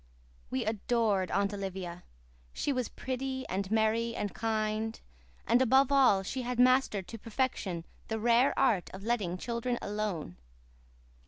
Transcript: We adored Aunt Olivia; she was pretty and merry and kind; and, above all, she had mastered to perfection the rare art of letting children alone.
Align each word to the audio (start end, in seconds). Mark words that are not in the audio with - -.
We 0.49 0.65
adored 0.65 1.29
Aunt 1.29 1.53
Olivia; 1.53 2.03
she 2.53 2.73
was 2.73 2.89
pretty 2.89 3.47
and 3.47 3.69
merry 3.69 4.15
and 4.15 4.33
kind; 4.33 4.99
and, 5.45 5.61
above 5.61 5.91
all, 5.91 6.23
she 6.23 6.41
had 6.41 6.59
mastered 6.59 7.07
to 7.09 7.19
perfection 7.19 7.85
the 8.07 8.17
rare 8.17 8.57
art 8.57 8.89
of 8.95 9.03
letting 9.03 9.37
children 9.37 9.77
alone. 9.79 10.37